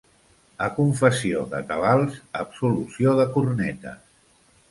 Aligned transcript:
A 0.67 0.69
confessió 0.77 1.43
de 1.51 1.59
tabals, 1.73 2.17
absolució 2.41 3.13
de 3.21 3.27
cornetes. 3.37 4.01